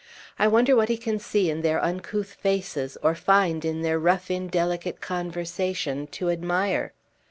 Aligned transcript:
I 0.39 0.47
wonder 0.47 0.75
what 0.75 0.89
he 0.89 0.97
can 0.97 1.19
see 1.19 1.47
in 1.51 1.61
their 1.61 1.79
uncouth 1.79 2.33
faces, 2.33 2.97
or 3.03 3.13
find 3.13 3.63
in 3.63 3.83
their 3.83 3.99
rough 3.99 4.31
indelicate 4.31 4.99
conversation 4.99 6.07
to 6.07 6.31
admire. 6.31 6.93